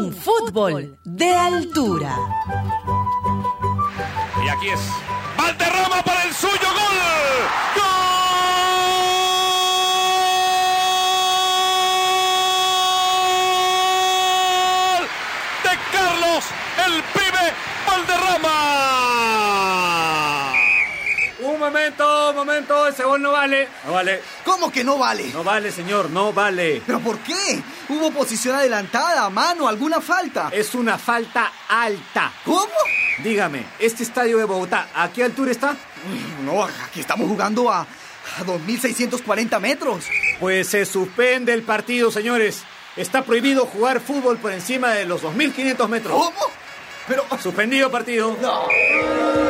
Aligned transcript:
Un 0.00 0.14
fútbol 0.14 0.96
de 1.04 1.30
altura. 1.30 2.16
Y 4.42 4.48
aquí 4.48 4.68
es 4.70 4.80
Valderrama 5.36 6.02
para 6.02 6.22
el 6.24 6.32
suyo. 6.32 6.68
¡Gol! 6.78 6.98
¡Gol! 14.90 15.04
De 15.64 15.72
Carlos, 15.92 16.44
el 16.86 16.94
pibe 17.12 17.44
Valderrama. 17.86 18.58
Un 21.40 21.58
momento, 21.70 22.32
momento, 22.34 22.88
ese 22.88 23.04
gol 23.04 23.22
no 23.22 23.30
vale. 23.30 23.68
No 23.86 23.92
vale. 23.92 24.20
¿Cómo 24.44 24.72
que 24.72 24.82
no 24.82 24.98
vale? 24.98 25.30
No 25.32 25.44
vale, 25.44 25.70
señor, 25.70 26.10
no 26.10 26.32
vale. 26.32 26.82
¿Pero 26.84 26.98
por 26.98 27.18
qué? 27.20 27.62
¿Hubo 27.88 28.10
posición 28.10 28.56
adelantada, 28.56 29.30
mano, 29.30 29.68
alguna 29.68 30.00
falta? 30.00 30.50
Es 30.52 30.74
una 30.74 30.98
falta 30.98 31.52
alta. 31.68 32.32
¿Cómo? 32.44 32.66
Dígame, 33.22 33.64
¿este 33.78 34.02
estadio 34.02 34.38
de 34.38 34.44
Bogotá, 34.44 34.88
¿a 34.94 35.10
qué 35.12 35.22
altura 35.22 35.52
está? 35.52 35.76
No, 36.44 36.64
aquí 36.64 37.00
estamos 37.00 37.28
jugando 37.28 37.70
a, 37.70 37.82
a 37.82 38.44
2.640 38.44 39.60
metros. 39.60 40.04
Pues 40.40 40.66
se 40.68 40.84
suspende 40.84 41.52
el 41.52 41.62
partido, 41.62 42.10
señores. 42.10 42.64
Está 42.96 43.22
prohibido 43.22 43.66
jugar 43.66 44.00
fútbol 44.00 44.38
por 44.38 44.50
encima 44.50 44.90
de 44.90 45.06
los 45.06 45.22
2.500 45.22 45.88
metros. 45.88 46.14
¿Cómo? 46.14 46.50
Pero... 47.06 47.24
Suspendido 47.40 47.90
partido. 47.90 48.36
No. 48.42 49.49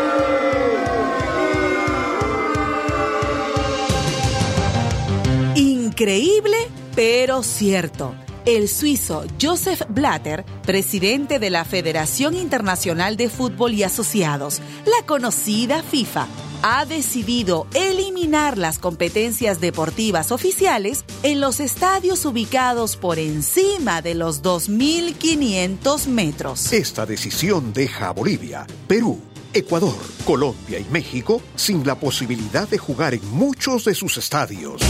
Increíble, 6.01 6.57
pero 6.97 7.43
cierto. 7.43 8.15
El 8.47 8.71
suizo 8.71 9.23
Joseph 9.39 9.83
Blatter, 9.91 10.47
presidente 10.65 11.39
de 11.39 11.51
la 11.51 11.67
Federación 11.67 12.33
Internacional 12.33 13.19
de 13.19 13.29
Fútbol 13.29 13.75
y 13.75 13.83
Asociados, 13.83 14.63
la 14.87 15.05
conocida 15.05 15.83
FIFA, 15.83 16.27
ha 16.63 16.87
decidido 16.87 17.67
eliminar 17.75 18.57
las 18.57 18.79
competencias 18.79 19.61
deportivas 19.61 20.33
oficiales 20.33 21.05
en 21.23 21.39
los 21.39 21.61
estadios 21.61 22.25
ubicados 22.25 22.97
por 22.97 23.19
encima 23.19 24.01
de 24.01 24.15
los 24.15 24.43
2.500 24.43 26.07
metros. 26.07 26.73
Esta 26.73 27.05
decisión 27.05 27.75
deja 27.75 28.09
a 28.09 28.13
Bolivia, 28.13 28.67
Perú, 28.89 29.21
Ecuador, 29.53 29.99
Colombia 30.25 30.79
y 30.79 30.87
México 30.91 31.43
sin 31.57 31.87
la 31.87 31.97
posibilidad 31.97 32.67
de 32.67 32.79
jugar 32.79 33.13
en 33.13 33.31
muchos 33.33 33.85
de 33.85 33.95
sus 33.95 34.17
estadios. 34.17 34.81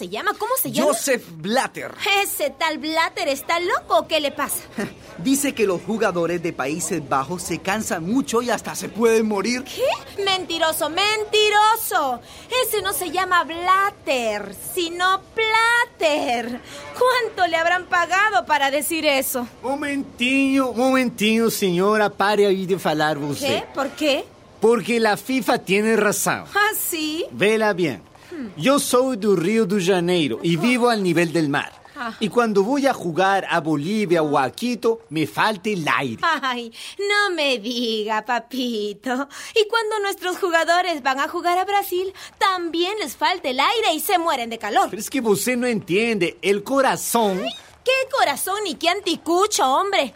Se 0.00 0.08
llama? 0.08 0.32
¿Cómo 0.32 0.52
se 0.56 0.72
llama? 0.72 0.88
Joseph 0.88 1.24
Blatter. 1.36 1.92
Ese 2.22 2.48
tal 2.58 2.78
Blatter 2.78 3.28
está 3.28 3.60
loco 3.60 3.98
o 3.98 4.08
qué 4.08 4.18
le 4.18 4.30
pasa? 4.32 4.60
Dice 5.18 5.52
que 5.54 5.66
los 5.66 5.82
jugadores 5.82 6.42
de 6.42 6.54
Países 6.54 7.06
Bajos 7.06 7.42
se 7.42 7.58
cansan 7.58 8.04
mucho 8.06 8.40
y 8.40 8.48
hasta 8.48 8.74
se 8.74 8.88
pueden 8.88 9.28
morir. 9.28 9.62
¿Qué? 9.64 10.22
Mentiroso, 10.24 10.88
mentiroso. 10.88 12.22
Ese 12.66 12.80
no 12.80 12.94
se 12.94 13.10
llama 13.10 13.44
Blatter, 13.44 14.54
sino 14.74 15.20
Platter. 15.34 16.62
¿Cuánto 16.98 17.46
le 17.46 17.58
habrán 17.58 17.84
pagado 17.84 18.46
para 18.46 18.70
decir 18.70 19.04
eso? 19.04 19.46
Momentinho, 19.62 20.72
momentinho, 20.72 21.50
señora, 21.50 22.08
pare 22.08 22.46
aí 22.46 22.64
de 22.64 22.78
falar 22.78 23.18
¿Qué? 23.18 23.22
você. 23.26 23.64
¿Por 23.74 23.90
qué? 23.90 24.24
Porque 24.62 24.98
la 24.98 25.18
FIFA 25.18 25.58
tiene 25.58 25.94
razón. 25.96 26.44
Ah, 26.54 26.72
sí. 26.74 27.26
Vela 27.32 27.74
bien. 27.74 28.09
Yo 28.56 28.78
soy 28.78 29.16
do 29.16 29.36
Río 29.36 29.66
de 29.66 29.82
Janeiro 29.82 30.38
y 30.42 30.56
vivo 30.56 30.88
al 30.88 31.02
nivel 31.02 31.32
del 31.32 31.48
mar. 31.48 31.72
Ah. 31.96 32.14
Y 32.18 32.28
cuando 32.30 32.62
voy 32.62 32.86
a 32.86 32.94
jugar 32.94 33.46
a 33.50 33.60
Bolivia 33.60 34.22
o 34.22 34.38
a 34.38 34.50
Quito, 34.50 35.02
me 35.10 35.26
falta 35.26 35.68
el 35.68 35.86
aire. 35.86 36.22
Ay, 36.22 36.72
no 36.98 37.34
me 37.34 37.58
diga, 37.58 38.24
papito. 38.24 39.28
Y 39.54 39.68
cuando 39.68 39.98
nuestros 40.00 40.38
jugadores 40.38 41.02
van 41.02 41.20
a 41.20 41.28
jugar 41.28 41.58
a 41.58 41.64
Brasil, 41.66 42.12
también 42.38 42.98
les 43.00 43.16
falta 43.16 43.50
el 43.50 43.60
aire 43.60 43.92
y 43.94 44.00
se 44.00 44.18
mueren 44.18 44.48
de 44.48 44.58
calor. 44.58 44.88
Pero 44.88 45.00
es 45.00 45.10
que 45.10 45.20
você 45.20 45.56
no 45.56 45.66
entiende. 45.66 46.38
El 46.40 46.62
corazón... 46.62 47.42
¡Qué 47.84 48.08
corazón 48.10 48.66
y 48.66 48.74
qué 48.74 48.88
anticucho, 48.88 49.64
hombre! 49.64 50.12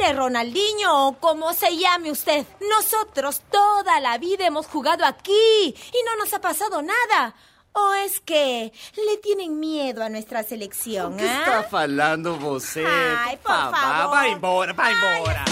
Mire, 0.00 0.12
Ronaldinho, 0.12 1.08
o 1.08 1.12
como 1.18 1.52
se 1.52 1.76
llame 1.76 2.10
usted. 2.10 2.44
Nosotros 2.68 3.42
toda 3.50 4.00
la 4.00 4.18
vida 4.18 4.46
hemos 4.46 4.66
jugado 4.66 5.04
aquí 5.04 5.32
y 5.68 6.04
no 6.04 6.16
nos 6.18 6.32
ha 6.34 6.40
pasado 6.40 6.82
nada. 6.82 7.34
¿O 7.72 7.94
es 7.94 8.18
que 8.20 8.72
le 8.96 9.16
tienen 9.22 9.60
miedo 9.60 10.02
a 10.02 10.08
nuestra 10.08 10.42
selección? 10.42 11.16
¿Qué 11.16 11.28
ah? 11.28 11.44
está 11.46 11.62
falando 11.62 12.36
você? 12.36 12.84
Ay, 12.84 13.36
por 13.36 13.52
Papá, 13.52 13.76
favor. 13.76 14.10
Vai 14.10 14.32
embora, 14.32 14.72
vai 14.72 14.92
embora. 14.92 15.44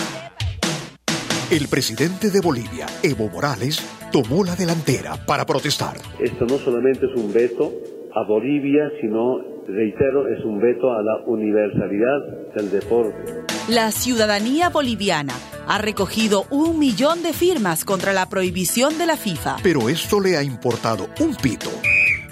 El 1.50 1.69
presidente 1.69 2.31
de 2.31 2.41
Bolivia, 2.41 2.87
Evo 3.03 3.28
Morales, 3.28 3.81
tomó 4.12 4.44
la 4.44 4.56
delantera 4.56 5.16
para 5.25 5.47
protestar. 5.47 5.97
Esto 6.19 6.44
no 6.44 6.59
solamente 6.59 7.06
es 7.06 7.15
un 7.16 7.32
veto 7.32 7.72
a 8.15 8.25
Bolivia, 8.26 8.91
sino, 9.00 9.38
reitero, 9.69 10.29
es 10.29 10.45
un 10.45 10.61
veto 10.61 10.93
a 10.93 11.03
la 11.03 11.19
universalidad 11.27 12.55
del 12.55 12.71
deporte. 12.71 13.45
La 13.69 13.91
ciudadanía 13.93 14.71
boliviana 14.71 15.34
ha 15.67 15.79
recogido 15.79 16.47
un 16.51 16.79
millón 16.79 17.23
de 17.23 17.33
firmas 17.33 17.84
contra 17.84 18.12
la 18.12 18.29
prohibición 18.29 18.97
de 18.97 19.06
la 19.06 19.17
FIFA. 19.17 19.56
Pero 19.62 19.89
esto 19.89 20.21
le 20.21 20.37
ha 20.37 20.43
importado 20.43 21.09
un 21.21 21.34
pito, 21.37 21.71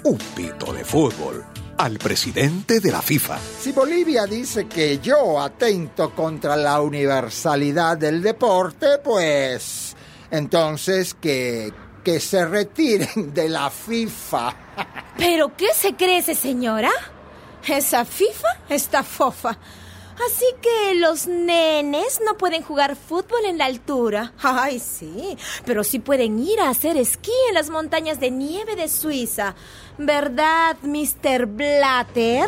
un 0.03 0.17
pito 0.35 0.73
de 0.73 0.83
fútbol, 0.83 1.43
al 1.77 1.99
presidente 1.99 2.79
de 2.79 2.91
la 2.91 3.01
FIFA. 3.01 3.37
Si 3.37 3.71
Bolivia 3.71 4.25
dice 4.25 4.67
que 4.67 4.97
yo 4.97 5.39
atento 5.39 6.15
contra 6.15 6.55
la 6.55 6.81
universalidad 6.81 7.97
del 7.97 8.23
deporte, 8.23 8.97
pues 9.03 9.95
entonces 10.31 11.13
que, 11.13 11.71
que 12.03 12.19
se 12.19 12.45
retiren 12.47 13.31
de 13.33 13.47
la 13.47 13.69
FIFA. 13.69 14.55
¿Pero 15.17 15.55
qué 15.55 15.67
se 15.73 15.93
cree 15.93 16.17
ese 16.17 16.33
señora? 16.33 16.89
Esa 17.67 18.05
FIFA 18.05 18.47
está 18.69 19.03
fofa. 19.03 19.57
Así 20.25 20.45
que 20.61 20.95
los 20.95 21.27
nenes 21.27 22.19
no 22.25 22.37
pueden 22.37 22.63
jugar 22.63 22.95
fútbol 22.95 23.45
en 23.45 23.57
la 23.57 23.65
altura. 23.65 24.33
Ay, 24.41 24.79
sí, 24.79 25.37
pero 25.65 25.83
sí 25.83 25.99
pueden 25.99 26.39
ir 26.39 26.59
a 26.59 26.69
hacer 26.69 26.97
esquí 26.97 27.31
en 27.49 27.53
las 27.53 27.69
montañas 27.69 28.19
de 28.19 28.31
nieve 28.31 28.75
de 28.75 28.87
Suiza. 28.87 29.53
¿Verdad, 29.97 30.77
Mr. 30.81 31.45
Blatter? 31.45 32.47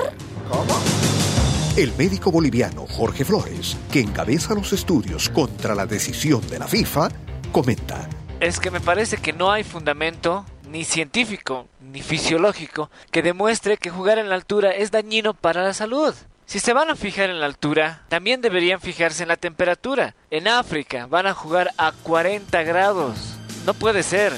El 1.78 1.94
médico 1.96 2.32
boliviano 2.32 2.88
Jorge 2.88 3.24
Flores, 3.24 3.78
que 3.92 4.00
encabeza 4.00 4.56
los 4.56 4.74
estudios 4.74 5.30
contra 5.30 5.76
la 5.76 5.86
decisión 5.86 6.42
de 6.48 6.60
la 6.60 6.68
FIFA, 6.68 7.10
comenta. 7.52 8.10
Es 8.40 8.60
que 8.60 8.72
me 8.72 8.80
parece 8.80 9.18
que 9.18 9.34
no 9.34 9.52
hay 9.52 9.64
fundamento 9.64 10.46
ni 10.70 10.84
científico 10.84 11.68
ni 11.82 12.02
fisiológico 12.02 12.90
que 13.12 13.22
demuestre 13.22 13.78
que 13.78 13.90
jugar 13.90 14.20
en 14.20 14.30
la 14.30 14.36
altura 14.36 14.72
es 14.72 14.92
dañino 14.92 15.34
para 15.34 15.64
la 15.64 15.74
salud. 15.74 16.14
Si 16.46 16.60
se 16.60 16.74
van 16.74 16.90
a 16.90 16.96
fijar 16.96 17.30
en 17.30 17.40
la 17.40 17.46
altura, 17.46 18.04
también 18.10 18.42
deberían 18.42 18.82
fijarse 18.82 19.24
en 19.24 19.30
la 19.30 19.38
temperatura. 19.38 20.16
En 20.32 20.48
África 20.48 21.06
van 21.06 21.28
a 21.28 21.34
jugar 21.34 21.72
a 21.78 21.92
40 21.92 22.64
grados. 22.64 23.20
No 23.66 23.74
puede 23.74 24.02
ser. 24.02 24.34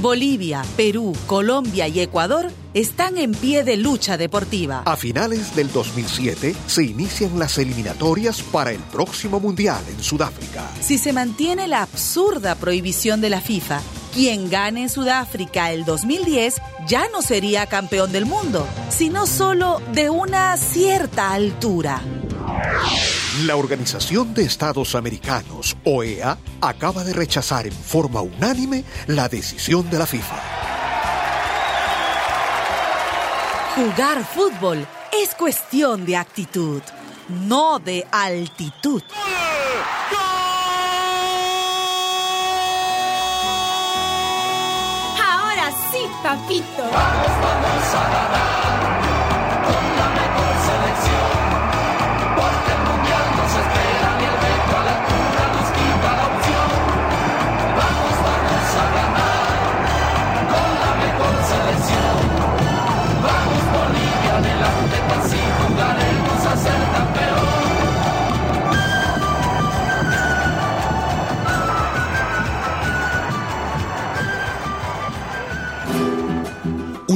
Bolivia, 0.00 0.64
Perú, 0.76 1.14
Colombia 1.26 1.86
y 1.86 2.00
Ecuador 2.00 2.50
están 2.74 3.18
en 3.18 3.32
pie 3.32 3.62
de 3.62 3.76
lucha 3.76 4.16
deportiva. 4.16 4.82
A 4.84 4.96
finales 4.96 5.54
del 5.54 5.70
2007 5.70 6.56
se 6.66 6.82
inician 6.82 7.38
las 7.38 7.56
eliminatorias 7.58 8.42
para 8.42 8.72
el 8.72 8.80
próximo 8.80 9.38
Mundial 9.38 9.80
en 9.88 10.02
Sudáfrica. 10.02 10.68
Si 10.80 10.98
se 10.98 11.12
mantiene 11.12 11.68
la 11.68 11.82
absurda 11.82 12.56
prohibición 12.56 13.20
de 13.20 13.30
la 13.30 13.40
FIFA, 13.40 13.80
quien 14.12 14.50
gane 14.50 14.82
en 14.82 14.88
Sudáfrica 14.88 15.72
el 15.72 15.84
2010 15.84 16.60
ya 16.86 17.08
no 17.10 17.22
sería 17.22 17.66
campeón 17.66 18.12
del 18.12 18.26
mundo, 18.26 18.66
sino 18.90 19.26
solo 19.26 19.80
de 19.92 20.10
una 20.10 20.56
cierta 20.56 21.32
altura. 21.32 22.02
La 23.44 23.56
Organización 23.56 24.34
de 24.34 24.44
Estados 24.44 24.94
Americanos, 24.94 25.76
OEA, 25.84 26.36
acaba 26.60 27.02
de 27.02 27.14
rechazar 27.14 27.66
en 27.66 27.72
forma 27.72 28.20
unánime 28.20 28.84
la 29.06 29.28
decisión 29.28 29.88
de 29.88 29.98
la 29.98 30.06
FIFA. 30.06 30.40
Jugar 33.74 34.24
fútbol 34.26 34.86
es 35.22 35.34
cuestión 35.34 36.04
de 36.04 36.16
actitud, 36.16 36.82
no 37.28 37.78
de 37.78 38.06
altitud. 38.12 39.02
Ahora 39.14 40.41
sí, 45.92 46.08
papito. 46.22 46.84